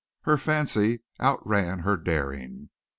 [0.23, 2.71] Her fancy outran her daring.